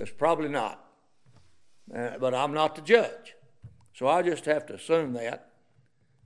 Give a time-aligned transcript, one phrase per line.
[0.00, 0.84] It's probably not.
[1.94, 3.34] Uh, but I'm not the judge.
[3.94, 5.50] So I just have to assume that.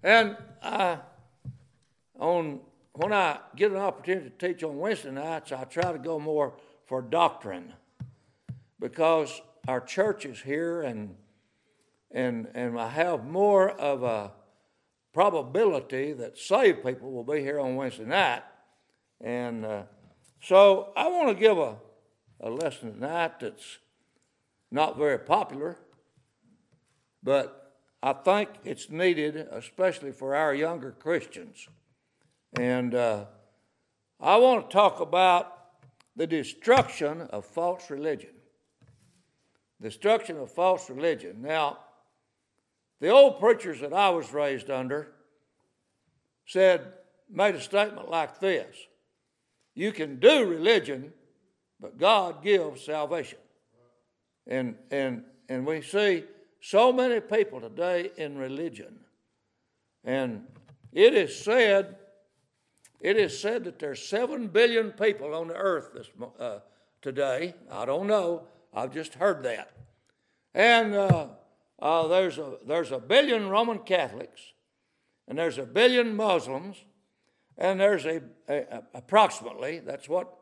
[0.02, 0.98] And I,
[2.18, 2.60] on
[2.92, 6.54] when I get an opportunity to teach on Wednesday nights, I try to go more
[6.84, 7.72] for doctrine
[8.78, 11.14] because our church is here and
[12.10, 14.32] and and I have more of a
[15.14, 18.42] probability that saved people will be here on Wednesday night.
[19.22, 19.82] And uh,
[20.42, 21.76] so I want to give a,
[22.42, 23.78] a lesson tonight that's
[24.70, 25.78] not very popular,
[27.22, 31.68] but I think it's needed, especially for our younger Christians.
[32.58, 33.26] And uh,
[34.20, 35.58] I want to talk about
[36.16, 38.34] the destruction of false religion.
[39.80, 41.42] Destruction of false religion.
[41.42, 41.78] Now,
[43.00, 45.12] the old preachers that I was raised under
[46.46, 46.92] said,
[47.30, 48.76] made a statement like this
[49.74, 51.12] You can do religion,
[51.82, 53.38] but God gives salvation.
[54.46, 56.24] And, and, and we see
[56.60, 59.00] so many people today in religion.
[60.04, 60.44] And
[60.92, 61.96] it is said
[63.00, 66.60] it is said that there's seven billion people on the earth this uh,
[67.02, 67.54] today.
[67.68, 68.44] I don't know.
[68.72, 69.72] I've just heard that.
[70.54, 71.26] And uh,
[71.80, 74.40] uh, there's a there's a billion Roman Catholics,
[75.26, 76.76] and there's a billion Muslims,
[77.58, 80.32] and there's a, a, a approximately that's what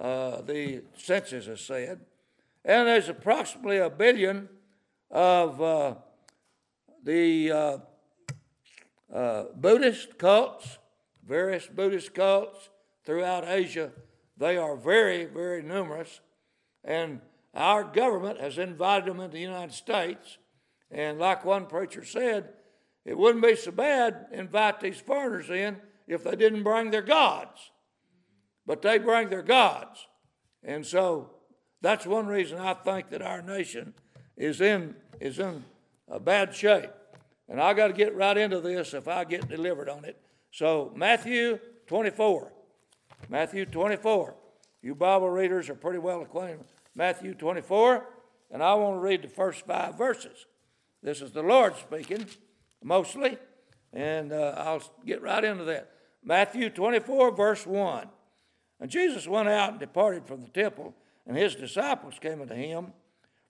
[0.00, 2.00] uh, the census has said,
[2.64, 4.48] and there's approximately a billion
[5.10, 5.94] of uh,
[7.04, 7.80] the
[9.12, 10.78] uh, Buddhist cults
[11.26, 12.70] various Buddhist cults
[13.04, 13.92] throughout Asia.
[14.36, 16.20] They are very, very numerous.
[16.84, 17.20] And
[17.54, 20.38] our government has invited them into the United States.
[20.90, 22.50] And like one preacher said,
[23.04, 27.70] it wouldn't be so bad invite these foreigners in if they didn't bring their gods.
[28.66, 30.06] But they bring their gods.
[30.62, 31.30] And so
[31.80, 33.94] that's one reason I think that our nation
[34.36, 35.64] is in, is in
[36.08, 36.90] a bad shape.
[37.48, 40.20] And I got to get right into this if I get delivered on it.
[40.50, 42.52] So, Matthew 24.
[43.28, 44.34] Matthew 24.
[44.82, 48.06] You Bible readers are pretty well acquainted with Matthew 24,
[48.50, 50.46] and I want to read the first five verses.
[51.02, 52.26] This is the Lord speaking,
[52.82, 53.36] mostly,
[53.92, 55.90] and uh, I'll get right into that.
[56.24, 58.08] Matthew 24, verse 1.
[58.80, 60.94] And Jesus went out and departed from the temple,
[61.26, 62.92] and his disciples came unto him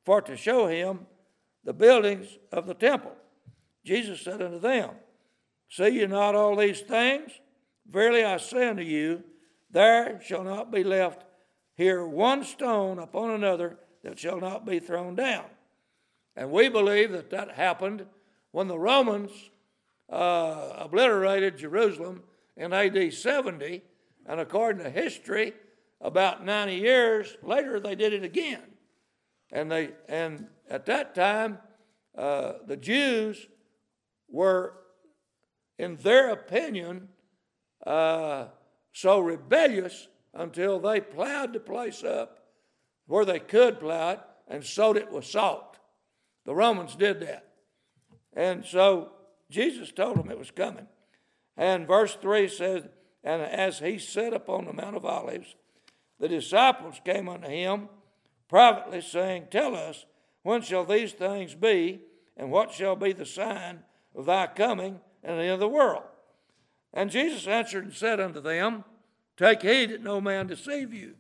[0.05, 1.07] for to show him
[1.65, 3.13] the buildings of the temple.
[3.85, 4.91] Jesus said unto them,
[5.69, 7.33] See ye not all these things?
[7.91, 9.25] Verily I say unto you,
[9.71, 11.25] there shall not be left
[11.75, 15.45] here one stone upon another that shall not be thrown down.
[16.37, 18.07] And we believe that that happened
[18.53, 19.31] when the Romans
[20.11, 22.23] uh, obliterated Jerusalem
[22.57, 23.83] in AD 70,
[24.29, 25.53] and according to history,
[26.01, 28.63] about 90 years later, they did it again.
[29.53, 31.59] And, they, and at that time,
[32.17, 33.47] uh, the Jews
[34.29, 34.75] were
[35.79, 37.09] in their opinion,
[37.87, 38.47] uh,
[38.93, 42.39] so rebellious until they plowed the place up
[43.07, 45.77] where they could plow it and sowed it with salt.
[46.45, 47.47] The Romans did that.
[48.35, 49.13] And so
[49.51, 50.87] Jesus told them it was coming.
[51.57, 52.87] And verse 3 says,
[53.27, 55.57] And as he sat upon the Mount of Olives,
[56.21, 57.89] the disciples came unto him
[58.49, 60.07] privately, saying, Tell us,
[60.45, 62.03] when shall these things be,
[62.37, 63.81] and what shall be the sign
[64.15, 66.05] of thy coming and the end of the world.
[66.95, 68.85] And Jesus answered and said unto them,
[69.37, 71.17] Take heed that no man deceive you.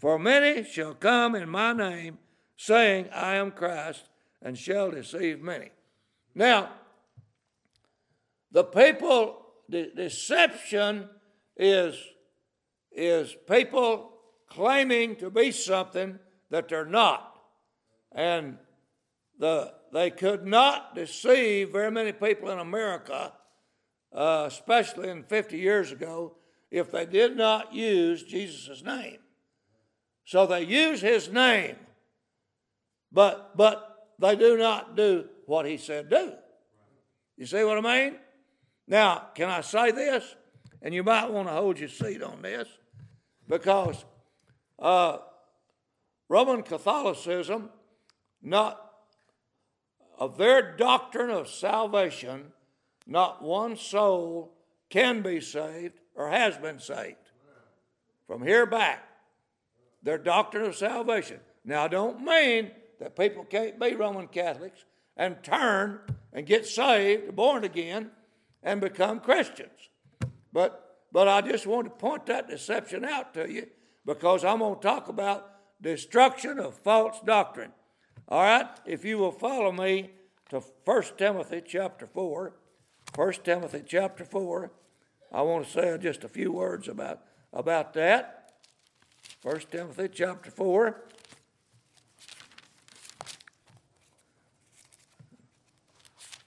[0.00, 2.18] For many shall come in my name,
[2.56, 4.08] saying, I am Christ,
[4.42, 5.70] and shall deceive many.
[6.34, 6.70] Now,
[8.50, 11.08] the people, the deception
[11.56, 11.96] is,
[12.92, 14.12] is people
[14.48, 16.18] claiming to be something
[16.50, 17.34] that they're not.
[18.12, 18.58] And
[19.38, 23.32] the, they could not deceive very many people in America,
[24.12, 26.36] uh, especially in 50 years ago,
[26.70, 29.18] if they did not use Jesus' name.
[30.24, 31.76] So they use his name,
[33.12, 36.32] but, but they do not do what he said do.
[37.36, 38.16] You see what I mean?
[38.88, 40.34] Now, can I say this?
[40.82, 42.68] And you might want to hold your seat on this
[43.48, 44.04] because
[44.78, 45.18] uh,
[46.28, 47.70] Roman Catholicism
[48.42, 48.80] not
[50.18, 52.52] of their doctrine of salvation,
[53.06, 54.54] not one soul
[54.88, 57.16] can be saved or has been saved.
[58.26, 59.06] From here back,
[60.02, 61.40] their doctrine of salvation.
[61.64, 62.70] Now, I don't mean
[63.00, 64.84] that people can't be Roman Catholics
[65.16, 66.00] and turn
[66.32, 68.10] and get saved, born again,
[68.62, 69.90] and become Christians.
[70.56, 73.66] But, but I just want to point that deception out to you
[74.06, 75.50] because I'm going to talk about
[75.82, 77.72] destruction of false doctrine.
[78.26, 80.12] All right, if you will follow me
[80.48, 82.54] to 1 Timothy chapter 4.
[83.14, 84.72] 1 Timothy chapter 4.
[85.30, 87.20] I want to say just a few words about,
[87.52, 88.54] about that.
[89.42, 91.02] 1 Timothy chapter 4.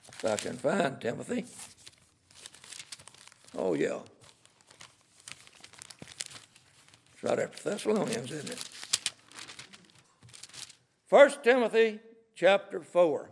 [0.07, 1.45] If I can find Timothy.
[3.57, 3.99] Oh, yeah.
[7.13, 8.69] It's right after Thessalonians, isn't it?
[11.09, 11.99] 1 Timothy
[12.35, 13.29] chapter 4.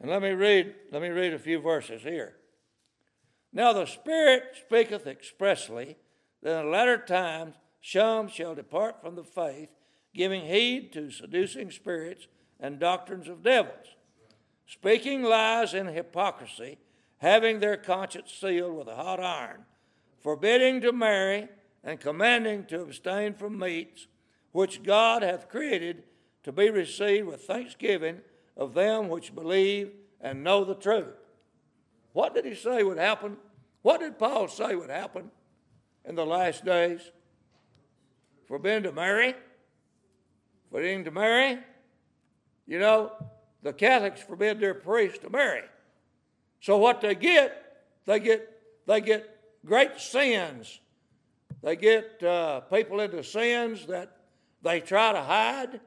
[0.00, 2.34] And let me read, let me read a few verses here.
[3.52, 5.96] Now the Spirit speaketh expressly
[6.42, 9.70] that in latter times some shall depart from the faith,
[10.14, 12.26] giving heed to seducing spirits
[12.60, 13.86] and doctrines of devils,
[14.68, 16.78] speaking lies in hypocrisy,
[17.16, 19.64] having their conscience sealed with a hot iron,
[20.20, 21.48] forbidding to marry,
[21.82, 24.06] and commanding to abstain from meats,
[24.52, 26.04] which God hath created
[26.42, 28.20] to be received with thanksgiving
[28.56, 31.16] of them which believe and know the truth.
[32.12, 33.38] What did he say would happen?
[33.82, 35.30] What did Paul say would happen
[36.04, 37.00] in the last days?
[38.46, 39.34] Forbidden to marry?
[40.70, 41.58] Forbidding to marry?
[42.66, 43.12] You know,
[43.62, 45.62] the Catholics forbid their priests to marry.
[46.60, 48.48] So what they get, they get
[48.86, 49.28] they get
[49.64, 50.80] great sins.
[51.62, 54.16] They get uh, people into sins that
[54.62, 55.80] they try to hide,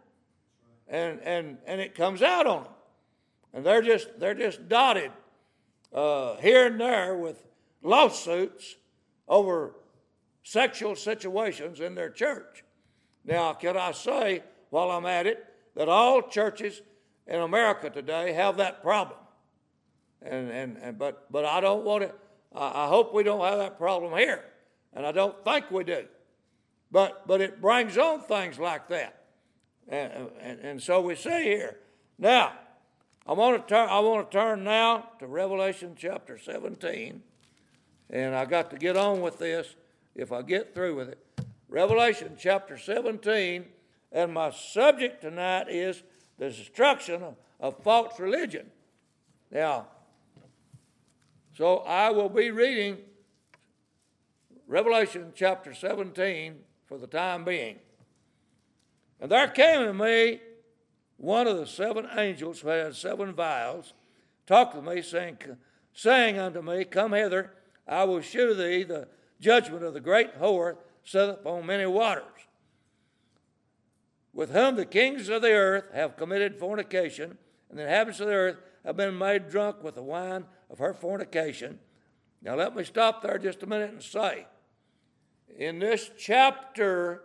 [0.87, 2.73] and and and it comes out on them
[3.53, 5.11] and they're just they're just dotted
[5.93, 7.43] uh, here and there with
[7.81, 8.75] lawsuits
[9.27, 9.75] over
[10.43, 12.63] sexual situations in their church.
[13.25, 15.45] Now, can I say while I'm at it
[15.75, 16.81] that all churches
[17.27, 19.19] in America today have that problem?
[20.21, 22.13] And and, and but but I don't want to.
[22.53, 24.43] I, hope we don't have that problem here,
[24.93, 26.05] and I don't think we do.
[26.91, 29.23] But but it brings on things like that,
[29.87, 31.77] and and, and so we see here
[32.17, 32.53] now.
[33.25, 33.87] I want to turn.
[33.89, 37.21] I want to turn now to Revelation chapter 17,
[38.09, 39.75] and I got to get on with this
[40.15, 41.19] if I get through with it.
[41.69, 43.65] Revelation chapter 17,
[44.11, 46.03] and my subject tonight is
[46.41, 48.65] the destruction of, of false religion.
[49.51, 49.85] Now,
[51.55, 52.97] so I will be reading
[54.65, 56.55] Revelation chapter 17
[56.87, 57.75] for the time being.
[59.19, 60.39] And there came to me
[61.17, 63.93] one of the seven angels who had seven vials
[64.47, 65.37] talked to me, saying,
[65.93, 67.53] saying unto me, Come hither,
[67.87, 69.07] I will shew thee the
[69.39, 72.47] judgment of the great whore set upon many waters,
[74.33, 77.37] with whom the kings of the earth have committed fornication,
[77.69, 80.93] and the inhabitants of the earth have been made drunk with the wine of her
[80.93, 81.79] fornication.
[82.41, 84.47] Now, let me stop there just a minute and say,
[85.57, 87.23] in this chapter,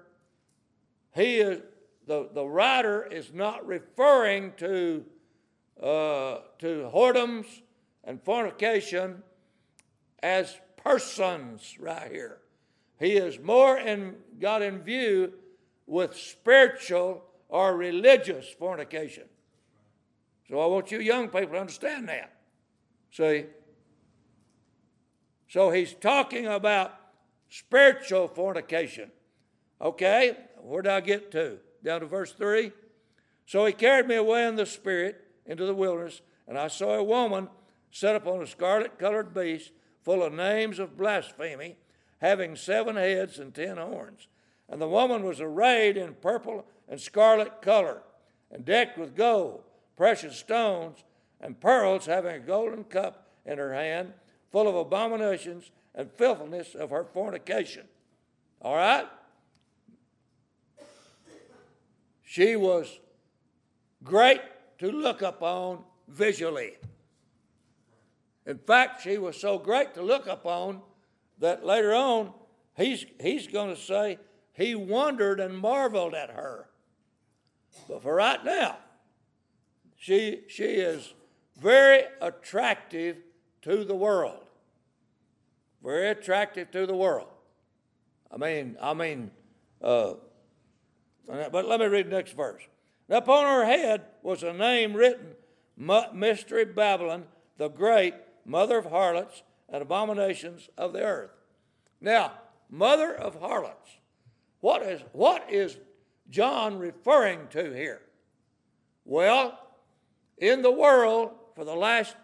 [1.14, 1.62] he is
[2.06, 5.04] the, the writer is not referring to,
[5.82, 7.46] uh, to whoredoms
[8.04, 9.22] and fornication
[10.22, 12.38] as persons right here.
[12.98, 15.32] He is more in, got in view
[15.86, 19.24] with spiritual or religious fornication.
[20.48, 22.32] So I want you young people to understand that.
[23.10, 23.46] See?
[25.48, 26.94] So he's talking about
[27.48, 29.10] spiritual fornication.
[29.80, 31.58] Okay, where did I get to?
[31.86, 32.72] down to verse 3.
[33.46, 37.04] So he carried me away in the spirit into the wilderness, and I saw a
[37.04, 37.49] woman
[37.90, 39.70] set upon a scarlet colored beast
[40.02, 41.76] full of names of blasphemy,
[42.20, 44.28] having seven heads and ten horns.
[44.68, 48.02] And the woman was arrayed in purple and scarlet color,
[48.50, 49.62] and decked with gold,
[49.96, 51.04] precious stones,
[51.40, 54.12] and pearls, having a golden cup in her hand,
[54.50, 57.87] full of abominations and filthiness of her fornication.
[58.62, 59.06] All right?
[62.23, 63.00] She was
[64.02, 64.40] great
[64.78, 66.76] to look upon visually.
[68.46, 70.80] In fact, she was so great to look upon
[71.38, 72.32] that later on
[72.76, 74.18] he's, he's going to say
[74.56, 76.68] he wondered and marveled at her.
[77.88, 78.78] But for right now,
[79.98, 81.12] she, she is
[81.60, 83.18] very attractive
[83.62, 84.44] to the world.
[85.84, 87.28] Very attractive to the world.
[88.32, 89.30] I mean, I mean,
[89.82, 90.14] uh,
[91.26, 92.62] but let me read the next verse.
[93.10, 95.34] Upon her head was a name written
[95.76, 97.25] Mystery Babylon,
[97.58, 101.30] the Great, Mother of Harlots and Abominations of the Earth.
[102.00, 102.32] Now,
[102.70, 103.98] Mother of Harlots.
[104.60, 105.76] What is, what is
[106.30, 108.02] John referring to here?
[109.04, 109.58] Well,
[110.38, 112.16] in the world for the last,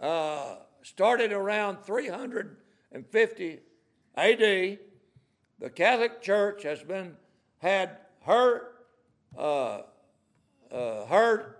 [0.00, 3.60] uh, started around 350
[4.16, 4.38] AD,
[5.58, 7.16] the Catholic Church has been
[7.58, 8.68] had her
[9.36, 9.82] uh,
[10.70, 11.56] uh, her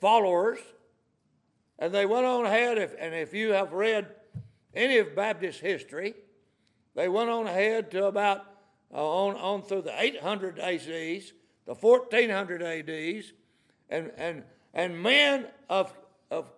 [0.00, 0.58] followers,
[1.78, 2.78] and they went on ahead.
[2.78, 4.08] If, and if you have read
[4.74, 6.14] any of Baptist history,
[6.94, 8.53] they went on ahead to about
[8.90, 11.32] on on through the 800 ACs,
[11.66, 13.32] the 1400 ADs,
[13.90, 15.92] and and and men of
[16.30, 16.50] of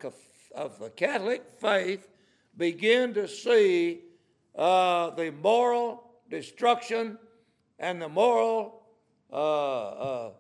[0.55, 2.09] of the Catholic faith
[2.57, 4.01] begin to see
[4.57, 7.19] uh, the moral destruction
[7.79, 8.83] and the moral
[9.33, 10.31] uh, uh,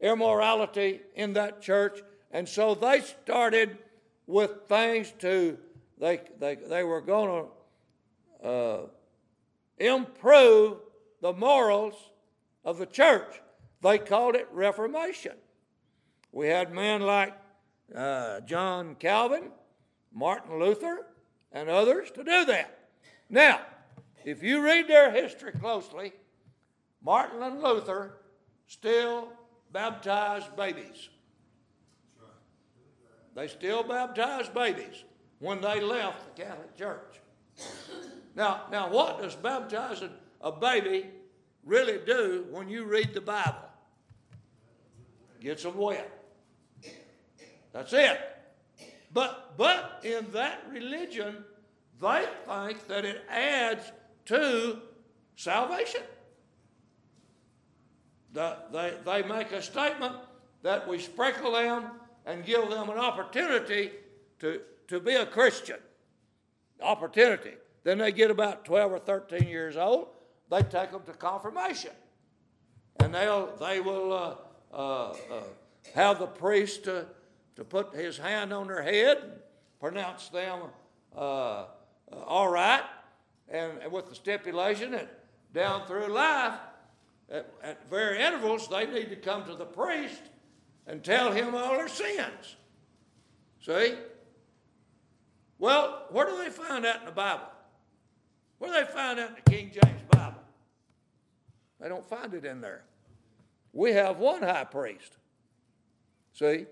[0.00, 2.00] immorality in that church.
[2.30, 3.78] And so they started
[4.26, 5.58] with things to,
[5.98, 7.46] they, they, they were going
[8.42, 8.80] to uh,
[9.78, 10.78] improve
[11.22, 11.94] the morals
[12.64, 13.40] of the church.
[13.80, 15.32] They called it Reformation.
[16.32, 17.32] We had men like
[17.94, 19.50] uh, John Calvin,
[20.12, 21.06] Martin Luther,
[21.52, 22.88] and others to do that.
[23.30, 23.60] Now,
[24.24, 26.12] if you read their history closely,
[27.02, 28.18] Martin and Luther
[28.66, 29.28] still
[29.72, 31.08] baptized babies.
[33.34, 35.04] They still baptized babies
[35.38, 37.20] when they left the Catholic Church.
[38.34, 40.10] Now, now what does baptizing
[40.42, 41.06] a baby
[41.64, 43.68] really do when you read the Bible?
[45.40, 46.10] Gets them wet.
[47.72, 48.18] That's it.
[49.12, 51.44] But but in that religion,
[52.00, 53.92] they think that it adds
[54.26, 54.78] to
[55.36, 56.02] salvation.
[58.32, 60.16] The, they, they make a statement
[60.62, 61.90] that we sprinkle them
[62.24, 63.90] and give them an opportunity
[64.38, 65.76] to, to be a Christian.
[66.80, 67.52] Opportunity.
[67.84, 70.08] Then they get about 12 or 13 years old,
[70.52, 71.92] they take them to confirmation.
[73.00, 74.34] And they'll, they will uh,
[74.76, 75.14] uh, uh,
[75.94, 77.06] have the priest to,
[77.56, 79.32] to put his hand on their head, and
[79.80, 80.60] pronounce them
[81.16, 81.64] uh, uh,
[82.26, 82.82] all right,
[83.48, 86.58] and, and with the stipulation that down through life,
[87.30, 90.20] at, at very intervals, they need to come to the priest
[90.86, 92.56] and tell him all their sins.
[93.60, 93.94] See?
[95.58, 97.46] Well, where do they find that in the Bible?
[98.58, 100.01] Where do they find that in the King James?
[101.82, 102.84] They don't find it in there.
[103.72, 105.16] We have one high priest.
[106.32, 106.66] See?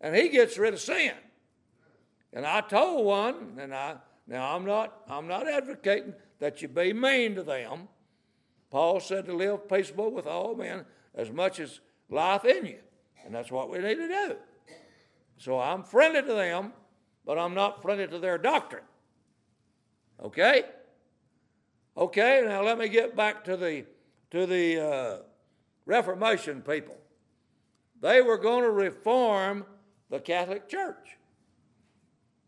[0.00, 1.14] And he gets rid of sin.
[2.32, 6.92] And I told one, and I now I'm not I'm not advocating that you be
[6.92, 7.88] mean to them.
[8.70, 10.84] Paul said to live peaceable with all men
[11.14, 12.78] as much as life in you.
[13.24, 14.36] And that's what we need to do.
[15.38, 16.72] So I'm friendly to them,
[17.24, 18.84] but I'm not friendly to their doctrine.
[20.22, 20.64] Okay?
[21.96, 23.86] Okay, now let me get back to the
[24.30, 25.16] to the uh,
[25.84, 26.96] Reformation people.
[28.00, 29.64] They were going to reform
[30.10, 31.16] the Catholic Church.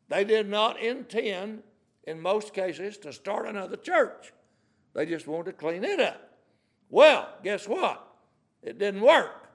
[0.09, 1.63] They did not intend,
[2.05, 4.33] in most cases, to start another church.
[4.95, 6.21] They just wanted to clean it up.
[6.91, 8.05] Well, guess what?
[8.63, 9.49] It didn't work.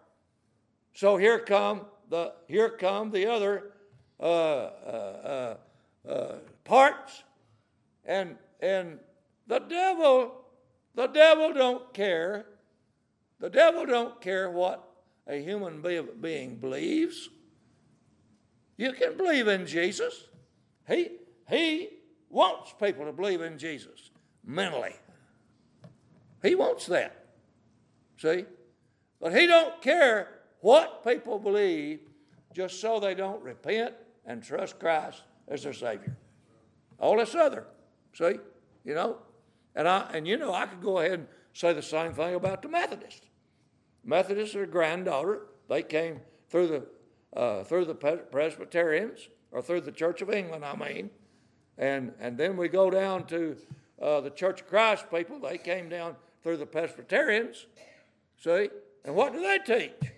[0.94, 3.72] So here come the here come the other
[4.20, 5.58] uh, uh,
[6.06, 7.24] uh, uh, parts,
[8.06, 9.00] and and
[9.48, 10.43] the devil,
[10.96, 12.46] the devil don't care.
[13.40, 14.88] The devil don't care what
[15.28, 15.84] a human
[16.22, 17.30] being believes.
[18.78, 20.28] You can believe in Jesus.
[20.88, 21.12] He
[21.50, 21.90] he
[22.30, 24.12] wants people to believe in Jesus
[24.46, 24.96] mentally.
[26.42, 27.26] He wants that.
[28.18, 28.46] See?
[29.20, 30.28] But he don't care
[30.60, 32.02] what people believe
[32.54, 33.94] just so they don't repent
[34.26, 36.16] and trust Christ as their Savior.
[37.00, 37.66] All this other.
[38.14, 38.36] See?
[38.84, 39.18] You know?
[39.76, 42.62] And I and you know I could go ahead and say the same thing about
[42.62, 43.28] the Methodists.
[44.04, 45.48] Methodists are granddaughter.
[45.70, 50.76] They came through the uh, through the Presbyterians or through the Church of England, I
[50.76, 51.10] mean,
[51.78, 53.56] and and then we go down to
[54.02, 55.40] uh, the Church of Christ people.
[55.40, 57.66] They came down through the Presbyterians.
[58.38, 58.70] See?
[59.06, 60.12] And what do they teach?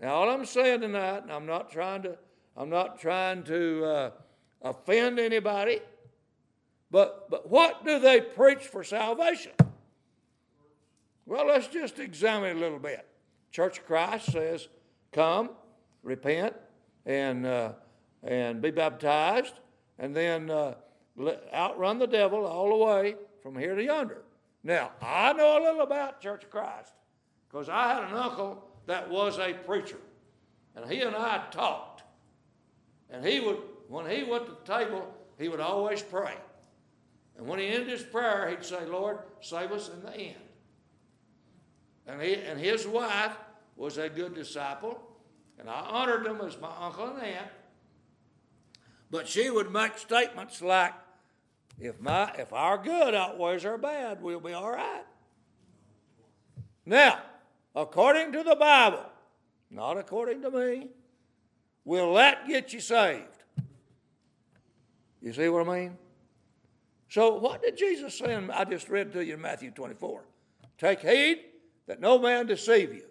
[0.00, 2.16] Now, all I'm saying tonight, and I'm not trying to,
[2.56, 4.10] I'm not trying to uh,
[4.62, 5.80] offend anybody,
[6.90, 9.52] but, but what do they preach for salvation?
[11.26, 13.06] Well, let's just examine a little bit.
[13.50, 14.68] Church of Christ says,
[15.12, 15.50] come,
[16.02, 16.54] repent,
[17.04, 17.72] and, uh,
[18.22, 19.54] and be baptized,
[19.98, 20.74] and then uh,
[21.52, 24.22] outrun the devil all the way from here to yonder.
[24.62, 26.92] Now, I know a little about Church of Christ
[27.48, 29.98] because I had an uncle that was a preacher.
[30.74, 32.02] And he and I talked.
[33.10, 36.34] And he would, when he went to the table, he would always pray.
[37.36, 40.34] And when he ended his prayer, he'd say, Lord, save us in the end.
[42.06, 43.36] And, he, and his wife
[43.76, 45.00] was a good disciple,
[45.58, 47.48] and I honored them as my uncle and aunt.
[49.10, 50.94] But she would make statements like,
[51.78, 55.04] If, my, if our good outweighs our bad, we'll be all right.
[56.86, 57.20] Now,
[57.74, 59.04] according to the Bible,
[59.70, 60.88] not according to me,
[61.84, 63.26] will that get you saved?
[65.20, 65.98] You see what I mean?
[67.08, 68.34] So, what did Jesus say?
[68.34, 70.24] I just read to you in Matthew 24.
[70.78, 71.38] Take heed
[71.86, 73.06] that no man deceive you.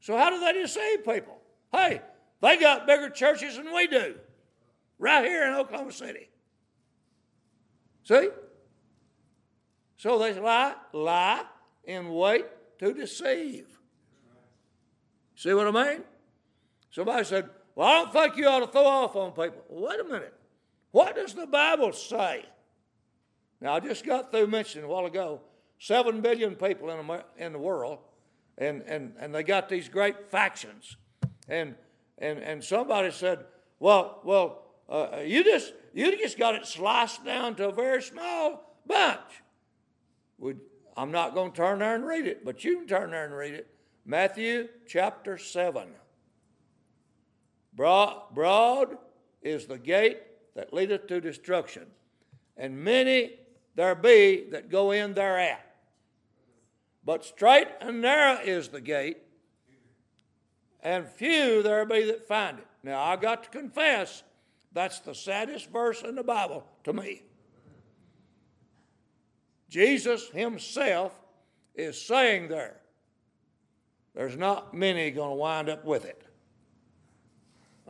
[0.00, 1.38] So, how do they deceive people?
[1.72, 2.00] Hey,
[2.40, 4.14] they got bigger churches than we do,
[4.98, 6.28] right here in Oklahoma City.
[8.04, 8.28] See?
[9.96, 11.44] So they lie, lie,
[11.86, 12.44] and wait
[12.78, 13.66] to deceive.
[15.34, 16.02] See what I mean?
[16.90, 19.64] Somebody said, Well, I don't think you ought to throw off on people.
[19.68, 20.34] Well, wait a minute.
[20.94, 22.44] What does the Bible say?
[23.60, 25.40] Now, I just got through mentioning a while ago
[25.80, 27.98] 7 billion people in, America, in the world,
[28.58, 30.96] and, and, and they got these great factions.
[31.48, 31.74] And,
[32.18, 33.40] and, and somebody said,
[33.80, 38.78] Well, well, uh, you, just, you just got it sliced down to a very small
[38.86, 39.42] bunch.
[40.38, 40.60] Would,
[40.96, 43.34] I'm not going to turn there and read it, but you can turn there and
[43.34, 43.66] read it.
[44.06, 45.88] Matthew chapter 7.
[47.74, 48.96] Broad, broad
[49.42, 50.18] is the gate
[50.54, 51.86] that leadeth to destruction,
[52.56, 53.32] and many
[53.74, 55.60] there be that go in thereat.
[57.04, 59.18] But straight and narrow is the gate,
[60.82, 62.66] and few there be that find it.
[62.82, 64.22] Now, I got to confess,
[64.72, 67.22] that's the saddest verse in the Bible to me.
[69.68, 71.12] Jesus himself
[71.74, 72.76] is saying there,
[74.14, 76.23] there's not many going to wind up with it.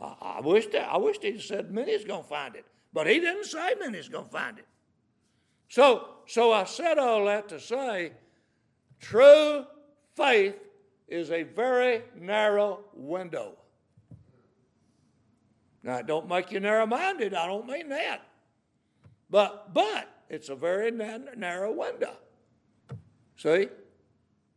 [0.01, 3.45] I, wish that, I wish he'd said many's going to find it, but he didn't
[3.45, 4.67] say many's going to find it.
[5.69, 8.11] So, so I said all that to say,
[8.99, 9.65] true
[10.15, 10.55] faith
[11.07, 13.57] is a very narrow window.
[15.83, 17.33] Now, it don't make you narrow-minded.
[17.33, 18.21] I don't mean that,
[19.29, 22.15] but but it's a very narrow window.
[23.37, 23.67] See.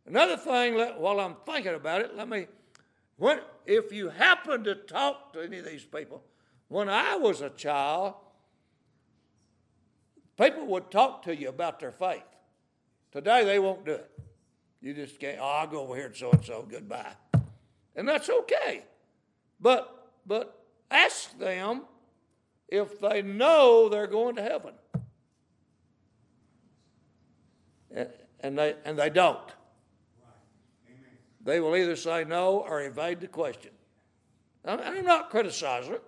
[0.07, 2.47] Another thing, while I'm thinking about it, let me
[3.17, 6.23] when, if you happen to talk to any of these people,
[6.69, 8.15] when I was a child,
[10.39, 12.23] people would talk to you about their faith.
[13.11, 14.09] Today, they won't do it.
[14.81, 17.13] You just can't, oh, I'll go over here and so and so, goodbye.
[17.95, 18.85] And that's okay.
[19.59, 21.83] But, but ask them
[22.69, 24.73] if they know they're going to heaven.
[28.39, 29.51] And they, and they don't.
[31.43, 33.71] They will either say no or evade the question.
[34.65, 36.03] I'm not criticizing it.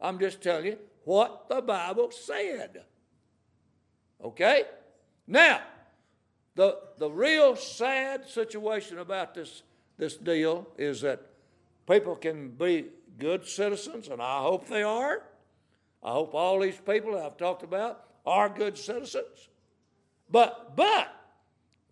[0.00, 2.82] I'm just telling you what the Bible said.
[4.22, 4.64] Okay?
[5.26, 5.60] Now,
[6.54, 9.62] the, the real sad situation about this,
[9.96, 11.20] this deal is that
[11.88, 12.86] people can be
[13.18, 15.22] good citizens, and I hope they are.
[16.02, 19.48] I hope all these people I've talked about are good citizens.
[20.30, 21.14] But, but,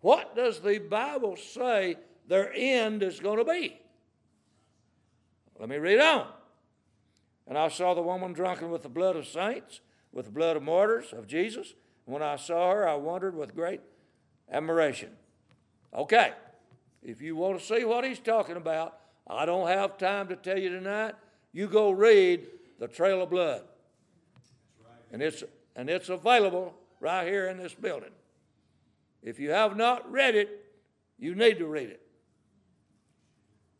[0.01, 1.97] what does the Bible say
[2.27, 3.79] their end is going to be.
[5.59, 6.27] Let me read on.
[7.47, 9.79] And I saw the woman drunken with the blood of saints,
[10.11, 11.73] with the blood of martyrs of Jesus.
[12.05, 13.81] When I saw her, I wondered with great
[14.51, 15.11] admiration.
[15.93, 16.33] Okay,
[17.01, 20.59] if you want to see what he's talking about, I don't have time to tell
[20.59, 21.15] you tonight.
[21.53, 22.47] You go read
[22.79, 23.63] The Trail of Blood.
[25.11, 25.43] And it's,
[25.75, 28.11] and it's available right here in this building.
[29.23, 30.65] If you have not read it,
[31.17, 32.01] you need to read it.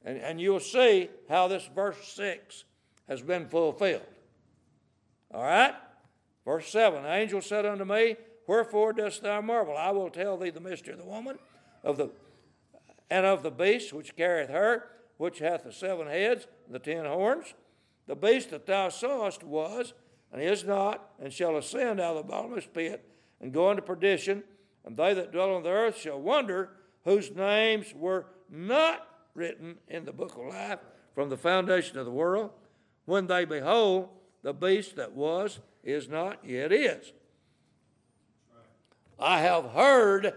[0.07, 2.63] And, and you'll see how this verse 6
[3.09, 4.07] has been fulfilled.
[5.33, 5.75] All right?
[6.45, 8.15] Verse 7 The angel said unto me,
[8.47, 9.75] Wherefore dost thou marvel?
[9.75, 11.37] I will tell thee the mystery of the woman,
[11.83, 12.09] of the
[13.09, 14.85] and of the beast which carrieth her,
[15.17, 17.53] which hath the seven heads, and the ten horns.
[18.05, 19.93] The beast that thou sawest was,
[20.31, 23.03] and is not, and shall ascend out of the bottomless pit,
[23.41, 24.43] and go into perdition,
[24.85, 26.69] and they that dwell on the earth shall wonder
[27.03, 29.06] whose names were not
[29.37, 30.79] written in the book of life
[31.13, 32.51] from the foundation of the world,
[33.05, 34.09] when they behold
[34.41, 37.13] the beast that was, is not, yet is.
[39.19, 40.33] I have heard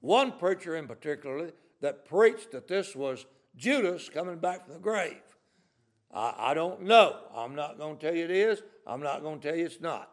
[0.00, 1.50] one preacher in particular
[1.80, 3.24] that preached that this was
[3.56, 5.22] Judas coming back from the grave.
[6.12, 7.16] I, I don't know.
[7.34, 8.62] I'm not going to tell you it is.
[8.86, 10.10] I'm not going to tell you it's not.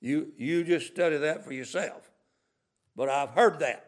[0.00, 2.10] You, you just study that for yourself.
[2.96, 3.86] But I've heard that.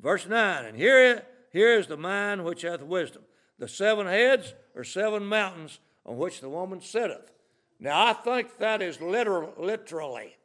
[0.00, 3.22] Verse 9, and here here is the mind which hath wisdom.
[3.58, 7.32] The seven heads are seven mountains on which the woman sitteth.
[7.80, 10.36] Now, I think that is literal, literally.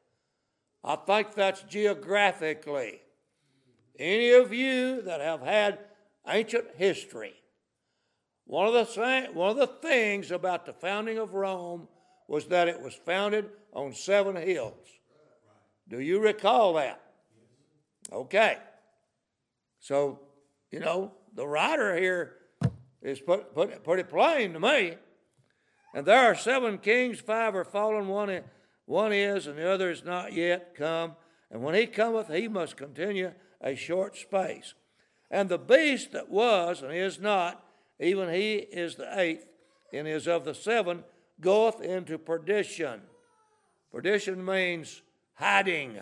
[0.83, 3.01] I think that's geographically.
[3.97, 5.79] Any of you that have had
[6.27, 7.33] ancient history,
[8.45, 11.87] one of the, one of the things about the founding of Rome
[12.27, 14.87] was that it was founded on seven hills.
[15.87, 17.01] Do you recall that?
[18.11, 18.57] Okay.
[19.79, 20.19] So,
[20.73, 22.33] you know, the writer here
[23.03, 24.95] is put, put pretty plain to me.
[25.93, 28.41] And there are seven kings, five are fallen, one,
[28.85, 31.15] one is, and the other is not yet come.
[31.51, 34.73] And when he cometh, he must continue a short space.
[35.29, 37.63] And the beast that was and is not,
[37.99, 39.45] even he is the eighth,
[39.93, 41.03] and is of the seven,
[41.39, 43.01] goeth into perdition.
[43.91, 45.03] Perdition means
[45.35, 45.97] hiding.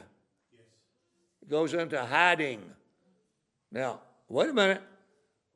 [1.42, 2.62] It goes into hiding.
[3.70, 4.00] Now,
[4.32, 4.82] wait a minute.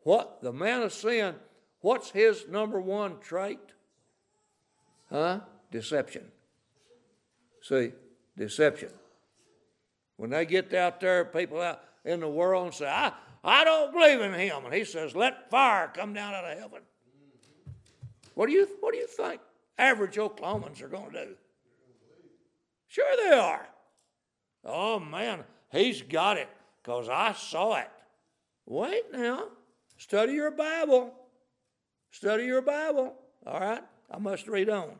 [0.01, 1.35] What the man of sin,
[1.81, 3.59] what's his number one trait?
[5.09, 5.39] Huh?
[5.71, 6.25] Deception.
[7.61, 7.91] See,
[8.37, 8.89] deception.
[10.17, 13.11] When they get out there, people out in the world and say, I,
[13.43, 14.65] I don't believe in him.
[14.65, 16.81] And he says, Let fire come down out of heaven.
[18.35, 19.41] What do you, what do you think
[19.77, 21.35] average Oklahomans are going to do?
[22.87, 23.67] Sure, they are.
[24.63, 26.49] Oh, man, he's got it
[26.81, 27.89] because I saw it.
[28.65, 29.45] Wait now.
[29.97, 31.13] Study your Bible.
[32.11, 33.13] Study your Bible.
[33.45, 33.83] All right?
[34.11, 34.95] I must read on.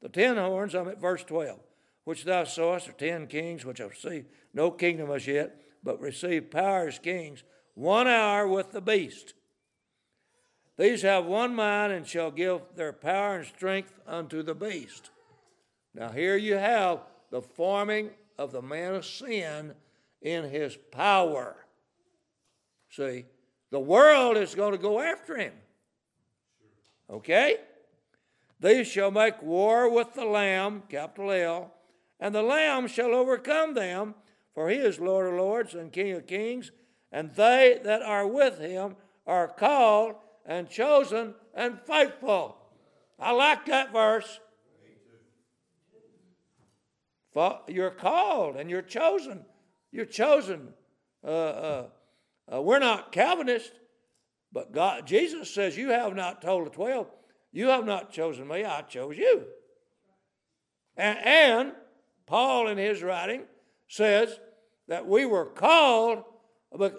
[0.00, 1.58] The ten horns, I'm at verse 12,
[2.04, 6.50] which thou sawest are ten kings which have received no kingdom as yet, but receive
[6.50, 7.42] power as kings,
[7.74, 9.34] one hour with the beast.
[10.76, 15.10] These have one mind and shall give their power and strength unto the beast.
[15.92, 17.00] Now, here you have
[17.30, 19.74] the forming of the man of sin
[20.22, 21.66] in his power.
[22.98, 23.26] See,
[23.70, 25.52] the world is going to go after him.
[27.08, 27.58] Okay?
[28.58, 31.74] These shall make war with the Lamb, capital L,
[32.18, 34.16] and the Lamb shall overcome them,
[34.52, 36.72] for he is Lord of lords and King of kings,
[37.12, 38.96] and they that are with him
[39.28, 42.56] are called and chosen and faithful.
[43.16, 44.40] I like that verse.
[47.68, 49.44] You're called and you're chosen.
[49.92, 50.74] You're chosen.
[51.22, 51.86] Uh, uh,
[52.52, 53.70] uh, we're not Calvinists,
[54.52, 57.06] but God, Jesus says, You have not told the 12,
[57.52, 59.44] you have not chosen me, I chose you.
[60.96, 61.72] And, and
[62.26, 63.42] Paul, in his writing,
[63.88, 64.38] says
[64.88, 66.24] that we were called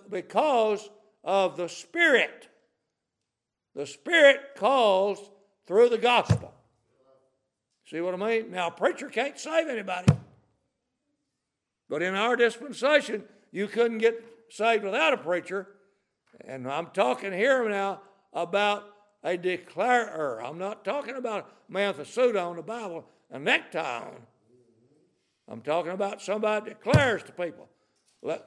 [0.09, 0.89] because
[1.23, 2.47] of the Spirit.
[3.75, 5.19] The Spirit calls
[5.67, 6.53] through the gospel.
[7.85, 8.51] See what I mean?
[8.51, 10.13] Now, a preacher can't save anybody.
[11.89, 15.67] But in our dispensation, you couldn't get saved without a preacher.
[16.45, 18.01] And I'm talking here now
[18.33, 18.83] about
[19.23, 20.43] a declarer.
[20.43, 24.21] I'm not talking about a man with a suit on the Bible, a necktie on.
[25.47, 27.67] I'm talking about somebody declares to people.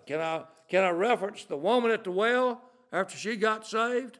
[0.06, 2.62] Can I, can I reference the woman at the well
[2.92, 4.18] after she got saved?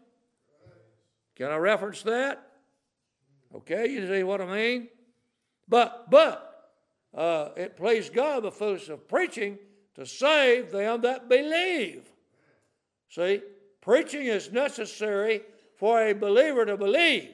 [1.36, 2.46] Can I reference that?
[3.54, 4.88] Okay, you see what I mean?
[5.68, 6.70] But, but,
[7.14, 9.58] uh, it pleased God, the foolishness of preaching,
[9.94, 12.10] to save them that believe.
[13.08, 13.42] See,
[13.80, 15.42] preaching is necessary
[15.76, 17.30] for a believer to believe,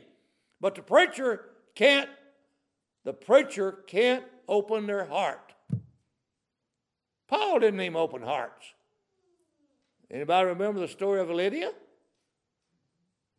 [0.60, 1.44] but the preacher
[1.74, 2.08] can't.
[3.04, 5.54] The preacher can't open their heart.
[7.28, 8.66] Paul didn't even open hearts.
[10.10, 11.70] Anybody remember the story of Lydia?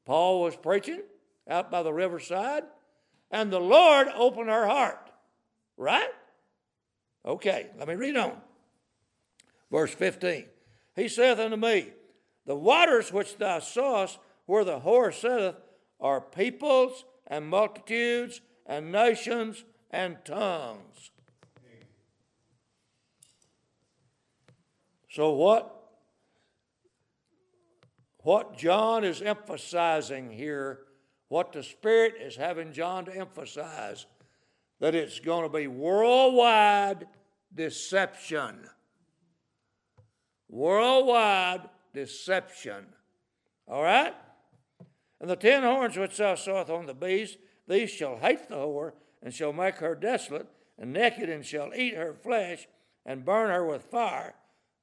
[0.06, 1.02] Paul was preaching
[1.50, 2.64] out by the riverside,
[3.32, 5.12] and the Lord opened her heart.
[5.78, 6.10] Right?
[7.26, 8.40] Okay, let me read on.
[9.72, 10.46] Verse 15.
[10.96, 11.90] He saith unto me,
[12.46, 15.56] The waters which thou sawest where the whore sitteth
[16.00, 21.12] are peoples and multitudes and nations and tongues.
[25.12, 25.76] So, what
[28.22, 30.80] what John is emphasizing here,
[31.30, 34.06] what the Spirit is having John to emphasize,
[34.80, 37.08] that it's going to be worldwide
[37.54, 38.70] deception.
[40.50, 42.86] Worldwide deception.
[43.68, 44.14] All right?
[45.22, 48.94] And the ten horns which thou sawest on the beast, these shall hate the whore,
[49.22, 52.68] and shall make her desolate, and naked, and shall eat her flesh,
[53.06, 54.34] and burn her with fire.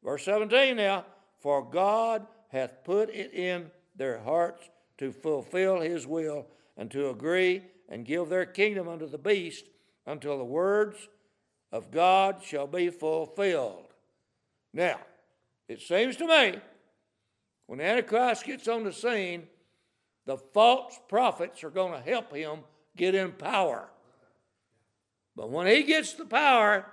[0.05, 1.05] Verse 17 now,
[1.41, 7.63] for God hath put it in their hearts to fulfill his will and to agree
[7.89, 9.67] and give their kingdom unto the beast
[10.07, 11.09] until the words
[11.73, 13.95] of God shall be fulfilled.
[14.73, 15.01] Now,
[15.69, 16.59] it seems to me
[17.67, 19.45] when Antichrist gets on the scene,
[20.25, 22.61] the false prophets are going to help him
[22.97, 23.89] get in power.
[25.35, 26.87] But when he gets the power,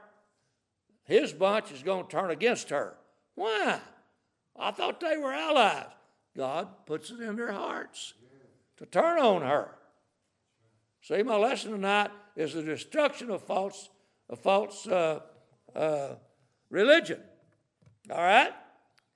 [1.04, 2.96] his bunch is going to turn against her.
[3.36, 3.80] Why?
[4.58, 5.88] I thought they were allies.
[6.36, 8.14] God puts it in their hearts
[8.78, 9.76] to turn on her.
[11.02, 13.90] See, my lesson tonight is the destruction of false
[14.30, 15.20] a false uh,
[15.76, 16.16] uh,
[16.70, 17.20] religion.
[18.10, 18.52] All right?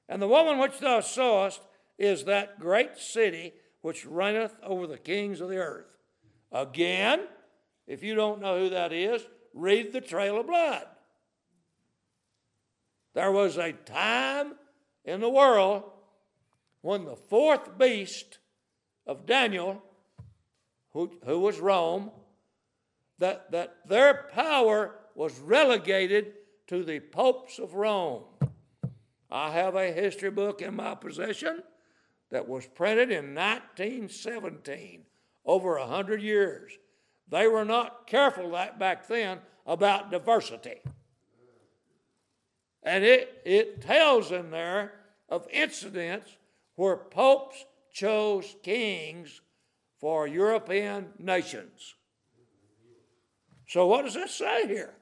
[0.10, 1.62] And the woman which thou sawest
[1.98, 5.88] is that great city which reigneth over the kings of the earth.
[6.52, 7.28] Again,
[7.88, 10.86] if you don't know who that is, read the Trail of Blood.
[13.13, 14.54] There was a time
[15.04, 15.84] in the world
[16.82, 18.38] when the fourth beast
[19.06, 19.82] of Daniel,
[20.91, 22.12] who, who was Rome,
[23.20, 26.34] that, that their power was relegated
[26.67, 28.24] to the popes of Rome.
[29.30, 31.63] I have a history book in my possession
[32.32, 35.04] that was printed in 1917,
[35.46, 36.74] over a hundred years.
[37.30, 40.82] They were not careful that back then about diversity.
[42.84, 44.94] And it, it tells in there
[45.30, 46.38] of incidents
[46.76, 49.42] where popes chose kings
[50.00, 51.96] for European nations.
[53.68, 54.94] So, what does this say here?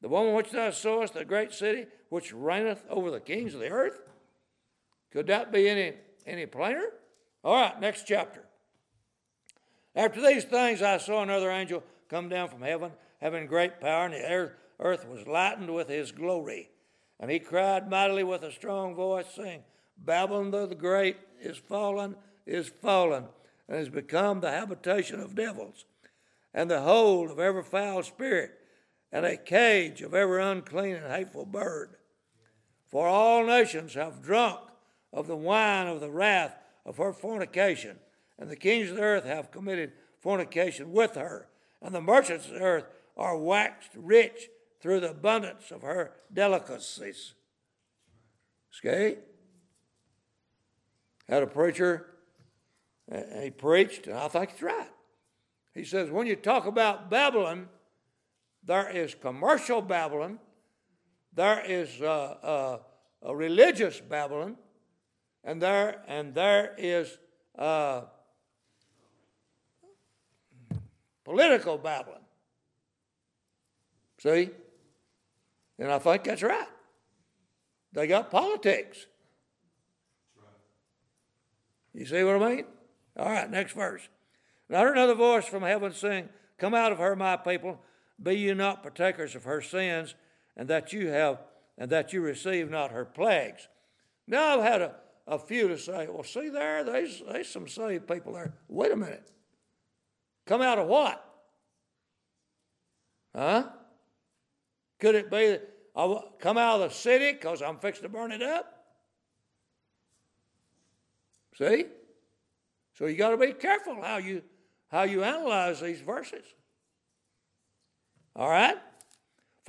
[0.00, 3.70] The woman which thou sawest, the great city which reigneth over the kings of the
[3.70, 4.02] earth?
[5.10, 5.94] Could that be any,
[6.26, 6.84] any plainer?
[7.42, 8.44] All right, next chapter.
[9.96, 14.14] After these things, I saw another angel come down from heaven, having great power, and
[14.14, 16.68] the earth, was lightened with his glory.
[17.18, 19.62] And he cried mightily with a strong voice, saying,
[19.98, 23.24] Babylon the Great is fallen, is fallen,
[23.68, 25.84] and has become the habitation of devils,
[26.54, 28.52] and the hold of every foul spirit,
[29.12, 31.96] and a cage of every unclean and hateful bird.
[32.90, 34.60] For all nations have drunk
[35.12, 37.98] of the wine of the wrath of her fornication,
[38.38, 41.48] and the kings of the earth have committed fornication with her,
[41.80, 44.48] and the merchants of the earth are waxed rich
[44.80, 47.34] through the abundance of her delicacies.
[48.78, 49.18] Okay?
[51.28, 52.06] Had a preacher,
[53.40, 54.90] he preached, and I think he's right.
[55.74, 57.68] He says, when you talk about Babylon,
[58.64, 60.38] there is commercial Babylon,
[61.40, 62.78] there is uh, uh,
[63.22, 64.56] a religious Babylon,
[65.42, 67.16] and there and there is
[67.58, 68.02] uh,
[71.24, 72.20] political Babylon.
[74.18, 74.50] See?
[75.78, 76.68] And I think that's right.
[77.94, 79.06] They got politics.
[81.94, 82.64] You see what I mean?
[83.16, 84.06] All right, next verse.
[84.68, 87.80] And I heard another voice from heaven saying, Come out of her, my people,
[88.22, 90.14] be you not partakers of her sins,
[90.60, 91.38] and that you have
[91.78, 93.66] and that you receive not her plagues.
[94.26, 94.94] Now I've had a,
[95.26, 98.52] a few to say, well, see there, there's, there's some saved people there.
[98.68, 99.26] Wait a minute.
[100.46, 101.24] Come out of what?
[103.34, 103.68] Huh?
[104.98, 108.30] Could it be that I come out of the city because I'm fixing to burn
[108.30, 108.84] it up?
[111.56, 111.86] See?
[112.98, 114.42] So you got to be careful how you
[114.88, 116.44] how you analyze these verses.
[118.36, 118.76] All right?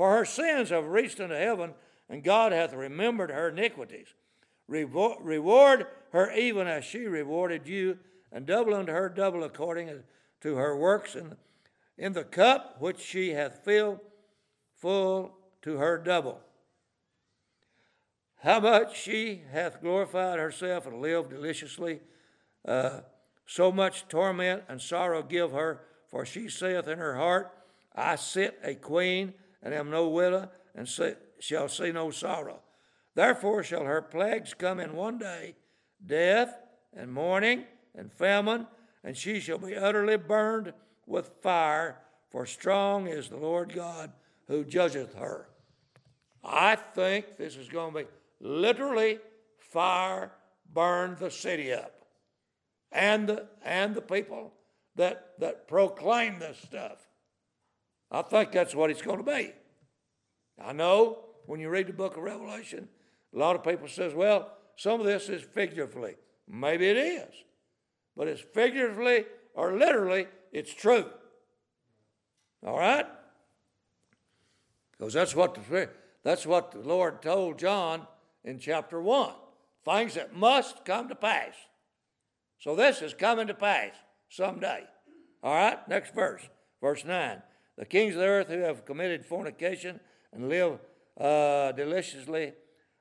[0.02, 1.76] For her sins have reached unto heaven,
[2.10, 4.08] and God hath remembered her iniquities.
[4.68, 8.00] Reward her even as she rewarded you,
[8.32, 10.02] and double unto her double according
[10.42, 11.36] to her works and
[12.00, 14.00] in the cup which she hath filled
[14.76, 16.42] full to her double.
[18.38, 22.00] How much she hath glorified herself and lived deliciously,
[22.68, 23.02] uh,
[23.46, 27.56] so much torment and sorrow give her, for she saith in her heart,
[27.94, 30.88] I sit a queen and am no widow, and
[31.40, 32.60] shall see no sorrow.
[33.16, 35.56] Therefore shall her plagues come in one day
[36.06, 36.56] death
[36.96, 38.68] and mourning and famine,
[39.04, 40.74] and she shall be utterly burned
[41.06, 41.98] with fire,
[42.30, 44.12] for strong is the Lord God
[44.48, 45.50] who judgeth her.
[46.44, 48.06] I think this is going to be
[48.40, 49.20] literally
[49.58, 50.32] fire
[50.74, 52.06] burned the city up.
[52.92, 54.54] And the, and the people
[54.96, 56.98] that, that proclaim this stuff.
[58.12, 59.54] I think that's what it's going to be.
[60.64, 62.90] I know when you read the book of Revelation,
[63.34, 66.16] a lot of people says, well, some of this is figuratively.
[66.48, 67.34] Maybe it is.
[68.16, 71.06] But it's figuratively or literally, it's true.
[72.66, 73.06] All right?
[74.92, 75.90] Because that's what the
[76.24, 78.06] that's what the Lord told John
[78.44, 79.34] in chapter 1.
[79.84, 81.54] Things that must come to pass.
[82.60, 83.94] So this is coming to pass
[84.30, 84.84] someday.
[85.42, 86.44] All right, next verse,
[86.80, 87.42] verse 9.
[87.82, 90.00] The kings of the earth who have committed fornication
[90.32, 90.78] and live
[91.20, 92.54] uh, deliciously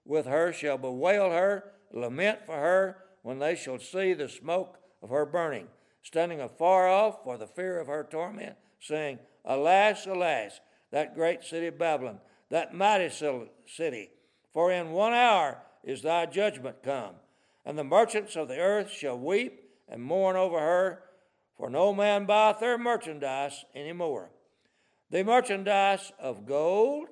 [0.06, 5.10] with her shall bewail her, lament for her, when they shall see the smoke of
[5.10, 5.66] her burning,
[6.00, 10.60] standing afar off for the fear of her torment, saying, Alas, alas,
[10.92, 13.10] that great city of Babylon, that mighty
[13.66, 14.08] city,
[14.50, 17.16] for in one hour is thy judgment come.
[17.66, 21.02] And the merchants of the earth shall weep and mourn over her,
[21.54, 24.30] for no man buyeth their merchandise any more.
[25.10, 27.08] The merchandise of gold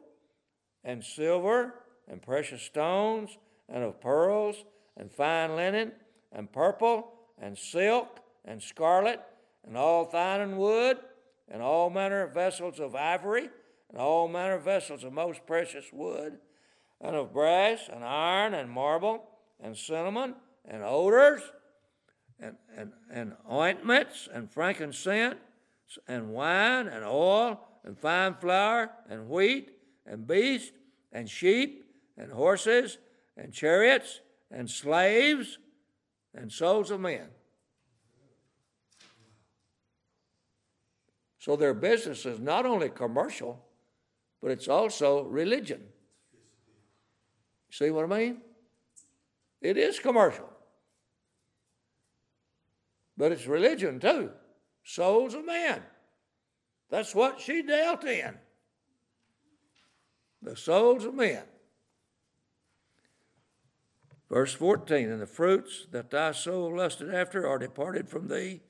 [0.84, 1.74] and silver
[2.08, 3.36] and precious stones
[3.68, 4.64] and of pearls
[4.96, 5.92] and fine linen
[6.32, 9.20] and purple and silk and scarlet
[9.66, 10.98] and all thyine and wood
[11.48, 13.50] and all manner of vessels of ivory
[13.90, 16.38] and all manner of vessels of most precious wood
[17.00, 19.24] and of brass and iron and marble
[19.60, 20.34] and cinnamon
[20.68, 21.42] and odors
[22.38, 25.36] and, and, and ointments and frankincense
[26.06, 29.70] and wine and oil and fine flour and wheat
[30.06, 30.72] and beasts
[31.10, 31.86] and sheep
[32.18, 32.98] and horses
[33.34, 34.20] and chariots
[34.50, 35.58] and slaves
[36.34, 37.28] and souls of men.
[41.38, 43.64] So their business is not only commercial,
[44.42, 45.82] but it's also religion.
[47.70, 48.42] See what I mean?
[49.62, 50.50] It is commercial.
[53.16, 54.30] But it's religion too.
[54.84, 55.82] Souls of men.
[56.90, 58.34] That's what she dealt in.
[60.42, 61.42] The souls of men.
[64.30, 68.60] Verse 14 And the fruits that thy soul lusted after are departed from thee,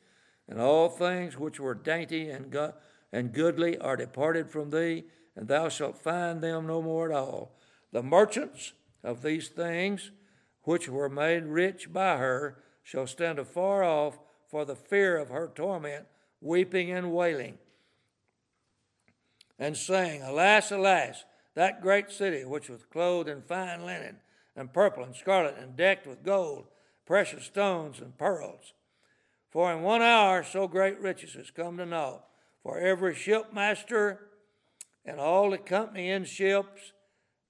[0.49, 2.75] and all things which were dainty and, go-
[3.13, 5.05] and goodly are departed from thee,
[5.37, 7.57] and thou shalt find them no more at all.
[7.93, 10.11] The merchants of these things,
[10.63, 15.51] which were made rich by her, shall stand afar off for the fear of her
[15.55, 16.07] torment,
[16.41, 17.59] weeping and wailing,
[19.59, 24.17] and saying, Alas, alas, that great city which was clothed in fine linen,
[24.55, 26.67] and purple and scarlet, and decked with gold,
[27.07, 28.73] precious stones, and pearls.
[29.51, 32.25] For in one hour so great riches has come to naught.
[32.63, 34.19] For every shipmaster
[35.05, 36.93] and all the company in ships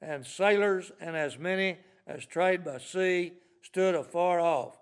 [0.01, 4.77] and sailors and as many as trade by sea stood afar off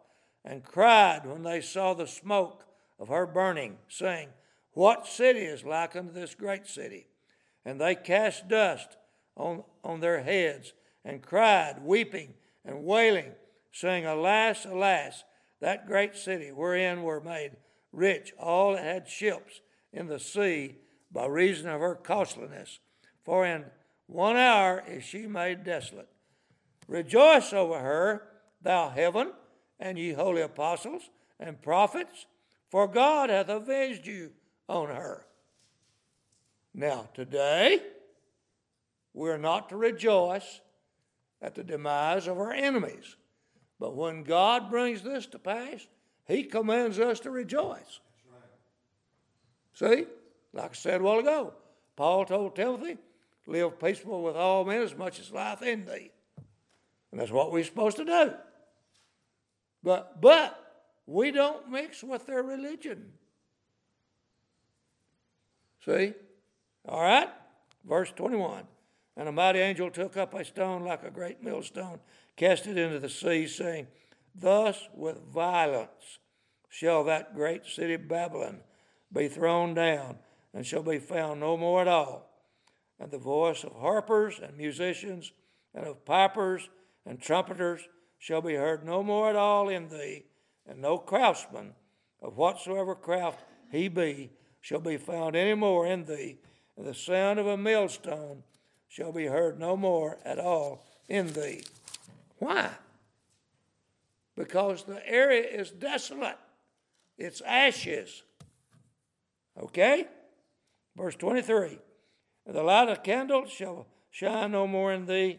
[0.45, 2.65] and cried when they saw the smoke
[2.99, 4.29] of her burning, saying,
[4.73, 7.09] What city is like unto this great city?
[7.67, 8.97] And they cast dust
[9.37, 10.73] on, on their heads
[11.05, 12.33] and cried, weeping
[12.65, 13.33] and wailing,
[13.73, 15.25] saying, Alas, alas,
[15.61, 17.57] that great city wherein were made
[17.93, 19.61] rich all that had ships
[19.93, 20.77] in the sea
[21.11, 22.79] by reason of her costliness.
[23.25, 23.65] For in
[24.07, 26.09] one hour is she made desolate.
[26.87, 28.29] Rejoice over her,
[28.63, 29.33] thou heaven,
[29.81, 32.27] and ye holy apostles and prophets,
[32.71, 34.31] for God hath avenged you
[34.69, 35.26] on her.
[36.79, 37.81] Now, today,
[39.15, 40.61] we're not to rejoice
[41.41, 43.17] at the demise of our enemies.
[43.81, 45.87] But when God brings this to pass,
[46.27, 48.01] He commands us to rejoice.
[49.73, 50.05] See,
[50.53, 51.55] like I said a while ago,
[51.97, 52.99] Paul told Timothy,
[53.47, 56.11] live peaceable with all men as much as life in thee.
[57.11, 58.35] And that's what we're supposed to do.
[59.83, 60.63] But, but
[61.07, 63.13] we don't mix with their religion.
[65.87, 66.13] See?
[66.89, 67.29] All right?
[67.85, 68.65] Verse 21.
[69.17, 72.01] And a mighty angel took up a stone like a great millstone,
[72.37, 73.87] cast it into the sea, saying,
[74.35, 76.19] Thus with violence
[76.69, 78.61] shall that great city Babylon
[79.13, 80.19] be thrown down,
[80.53, 82.31] and shall be found no more at all.
[82.99, 85.33] And the voice of harpers and musicians,
[85.75, 86.69] and of pipers
[87.07, 90.25] and trumpeters shall be heard no more at all in thee,
[90.67, 91.75] and no craftsman
[92.21, 96.39] of whatsoever craft he be shall be found any more in thee,
[96.77, 98.43] and the sound of a millstone
[98.89, 101.63] shall be heard no more at all in thee.
[102.39, 102.71] Why?
[104.37, 106.39] Because the area is desolate,
[107.17, 108.23] it's ashes.
[109.59, 110.07] Okay?
[110.97, 111.79] Verse 23
[112.47, 115.39] The light of candles shall shine no more in thee,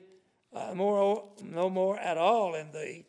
[0.54, 3.06] uh, more, no more at all in thee.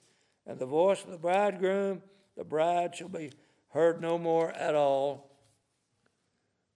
[0.47, 2.03] And the voice of the bridegroom,
[2.37, 3.33] the bride shall be
[3.71, 5.28] heard no more at all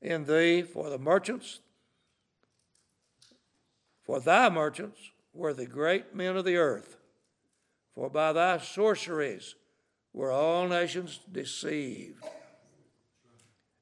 [0.03, 0.62] in thee.
[0.62, 1.61] For the merchants,
[4.03, 4.99] for thy merchants
[5.33, 6.99] were the great men of the earth.
[7.95, 9.55] For by thy sorceries
[10.12, 12.23] were all nations deceived.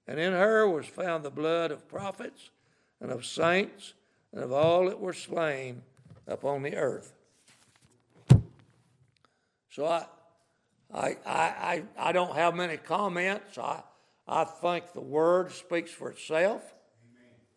[0.06, 2.50] And in her was found the blood of prophets
[3.00, 3.94] and of saints
[4.32, 5.82] and of all that were slain
[6.26, 7.14] upon the earth.
[9.70, 10.04] So I,
[10.92, 13.56] I, I, I, don't have many comments.
[13.56, 13.82] I,
[14.32, 16.62] I think the word speaks for itself.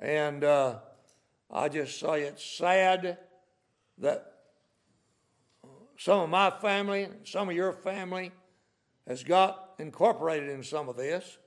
[0.01, 0.17] Amen.
[0.17, 0.79] And uh,
[1.51, 3.19] I just say it's sad
[3.99, 4.33] that
[5.99, 8.31] some of my family some of your family
[9.07, 11.37] has got incorporated in some of this.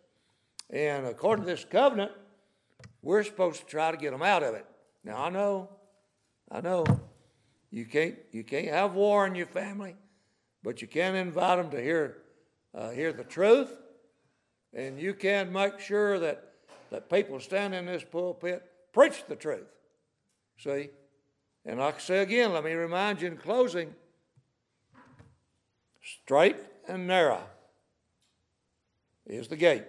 [0.71, 2.13] And according to this covenant,
[3.03, 4.65] we're supposed to try to get them out of it.
[5.03, 5.71] Now I know,
[6.53, 6.85] I know
[7.73, 9.97] you can't, you can't have war in your family,
[10.63, 12.19] but you can invite them to hear,
[12.73, 13.73] uh, hear the truth.
[14.77, 16.53] And you can make sure that,
[16.91, 18.63] that people stand in this pulpit
[18.93, 19.67] preach the truth.
[20.59, 20.91] See?
[21.65, 23.95] And I say again, let me remind you in closing
[26.03, 26.57] straight
[26.87, 27.43] and narrow
[29.27, 29.85] is the gate,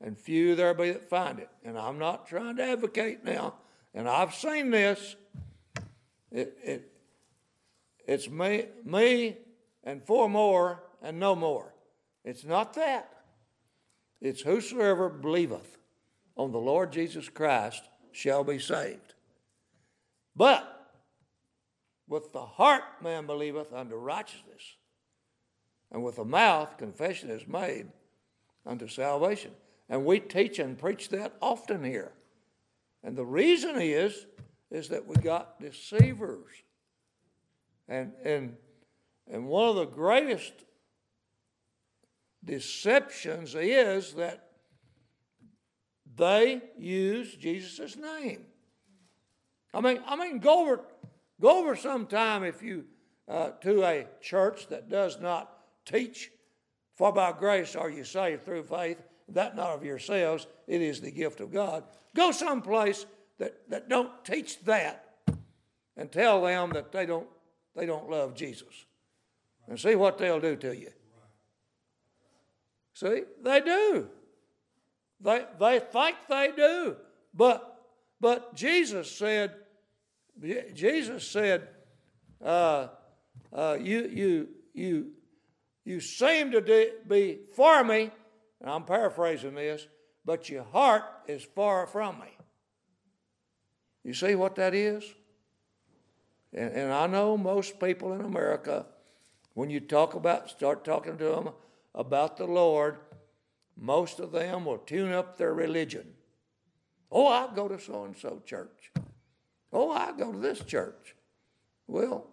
[0.00, 1.50] and few there be that find it.
[1.64, 3.54] And I'm not trying to advocate now,
[3.94, 5.16] and I've seen this.
[6.30, 6.92] It, it,
[8.06, 9.36] it's me, me
[9.84, 11.74] and four more and no more.
[12.24, 13.21] It's not that.
[14.22, 15.78] It's whosoever believeth
[16.36, 19.14] on the Lord Jesus Christ shall be saved.
[20.36, 20.64] But
[22.08, 24.76] with the heart man believeth unto righteousness,
[25.90, 27.88] and with the mouth confession is made
[28.64, 29.50] unto salvation.
[29.88, 32.12] And we teach and preach that often here.
[33.02, 34.26] And the reason is,
[34.70, 36.52] is that we got deceivers.
[37.88, 38.56] And, and,
[39.30, 40.52] and one of the greatest
[42.44, 44.48] deceptions is that
[46.16, 48.44] they use Jesus' name.
[49.72, 50.80] I mean, I mean, go over,
[51.40, 52.84] go over sometime if you
[53.28, 56.30] uh, to a church that does not teach,
[56.94, 61.10] for by grace are you saved through faith, that not of yourselves, it is the
[61.10, 61.84] gift of God.
[62.14, 63.06] Go someplace
[63.38, 65.16] that, that don't teach that
[65.96, 67.26] and tell them that they don't,
[67.74, 68.86] they don't love Jesus.
[69.68, 70.90] And see what they'll do to you.
[73.02, 74.08] See, they do.
[75.20, 76.96] They, they think they do.
[77.34, 77.80] But,
[78.20, 79.54] but Jesus said,
[80.72, 81.66] Jesus said,
[82.44, 82.88] uh,
[83.52, 85.06] uh, you, you, you,
[85.84, 86.60] you seem to
[87.08, 88.12] be for me,
[88.60, 89.88] and I'm paraphrasing this,
[90.24, 92.36] but your heart is far from me.
[94.04, 95.02] You see what that is?
[96.52, 98.86] And, and I know most people in America,
[99.54, 101.48] when you talk about, start talking to them
[101.94, 102.98] about the Lord,
[103.76, 106.06] most of them will tune up their religion.
[107.10, 108.92] Oh, I go to so and so church.
[109.72, 111.14] Oh, I go to this church.
[111.86, 112.26] Well,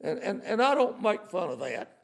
[0.00, 1.98] and, and, and I don't make fun of that.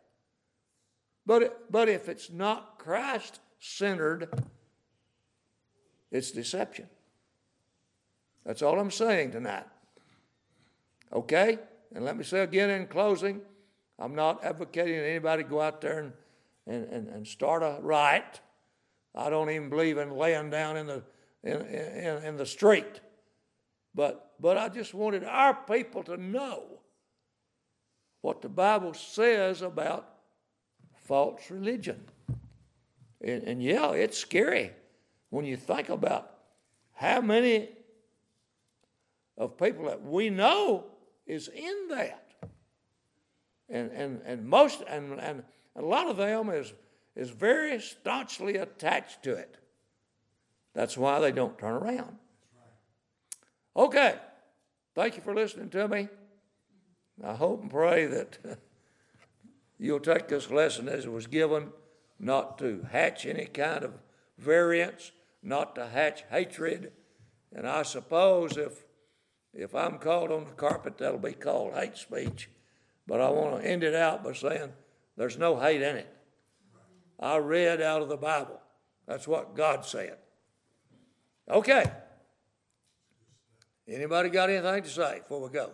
[1.27, 4.29] But, but if it's not Christ centered,
[6.11, 6.89] it's deception.
[8.45, 9.67] That's all I'm saying tonight.
[11.13, 11.59] Okay?
[11.95, 13.41] And let me say again in closing
[13.99, 16.13] I'm not advocating anybody go out there and,
[16.69, 18.41] and, and, and start a riot.
[19.14, 21.03] I don't even believe in laying down in the,
[21.43, 23.01] in, in, in the street.
[23.95, 26.64] But, but I just wanted our people to know
[28.21, 30.09] what the Bible says about
[31.07, 32.05] false religion.
[33.21, 34.73] And, and yeah, it's scary
[35.31, 36.31] when you think about
[36.93, 37.71] how many
[39.37, 40.85] of people that we know
[41.27, 42.25] is in that.
[43.71, 45.43] And, and, and most and, and
[45.79, 46.72] a lot of them is
[47.16, 49.57] is very staunchly attached to it.
[50.74, 52.16] That's why they don't turn around.
[53.76, 54.14] Okay.
[54.95, 56.09] Thank you for listening to me.
[57.24, 58.39] I hope and pray that
[59.79, 61.72] you'll take this lesson as it was given,
[62.20, 63.95] not to hatch any kind of
[64.39, 65.11] variance,
[65.43, 66.93] not to hatch hatred.
[67.53, 68.85] And I suppose if
[69.55, 72.49] if I'm called on the carpet, that'll be called hate speech.
[73.09, 74.72] But I want to end it out by saying
[75.19, 76.16] there's no hate in it.
[77.19, 78.61] I read out of the Bible.
[79.07, 80.16] That's what God said.
[81.51, 81.85] Okay.
[83.89, 85.73] Anybody got anything to say before we go?